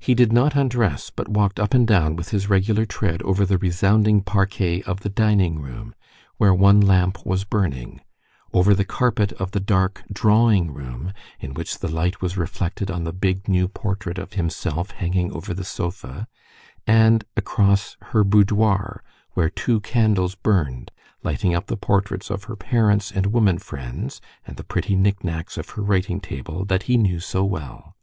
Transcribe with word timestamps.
He 0.00 0.14
did 0.16 0.32
not 0.32 0.56
undress, 0.56 1.10
but 1.10 1.28
walked 1.28 1.60
up 1.60 1.74
and 1.74 1.86
down 1.86 2.16
with 2.16 2.30
his 2.30 2.48
regular 2.50 2.84
tread 2.84 3.22
over 3.22 3.46
the 3.46 3.56
resounding 3.56 4.20
parquet 4.20 4.82
of 4.82 5.02
the 5.02 5.08
dining 5.08 5.60
room, 5.60 5.94
where 6.38 6.52
one 6.52 6.80
lamp 6.80 7.24
was 7.24 7.44
burning, 7.44 8.00
over 8.52 8.74
the 8.74 8.84
carpet 8.84 9.30
of 9.34 9.52
the 9.52 9.60
dark 9.60 10.02
drawing 10.12 10.72
room, 10.72 11.12
in 11.38 11.54
which 11.54 11.78
the 11.78 11.86
light 11.86 12.20
was 12.20 12.36
reflected 12.36 12.90
on 12.90 13.04
the 13.04 13.12
big 13.12 13.46
new 13.48 13.68
portrait 13.68 14.18
of 14.18 14.32
himself 14.32 14.90
hanging 14.90 15.30
over 15.32 15.54
the 15.54 15.62
sofa, 15.62 16.26
and 16.84 17.24
across 17.36 17.96
her 18.10 18.24
boudoir, 18.24 19.04
where 19.34 19.50
two 19.50 19.78
candles 19.78 20.34
burned, 20.34 20.90
lighting 21.22 21.54
up 21.54 21.68
the 21.68 21.76
portraits 21.76 22.28
of 22.28 22.42
her 22.50 22.56
parents 22.56 23.12
and 23.12 23.26
woman 23.26 23.58
friends, 23.60 24.20
and 24.44 24.56
the 24.56 24.64
pretty 24.64 24.96
knick 24.96 25.22
knacks 25.22 25.56
of 25.56 25.68
her 25.70 25.82
writing 25.82 26.18
table, 26.18 26.64
that 26.64 26.82
he 26.90 26.96
knew 26.96 27.20
so 27.20 27.44
well. 27.44 27.94